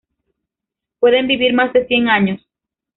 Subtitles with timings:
[0.99, 2.41] Pueden vivir más de cien años.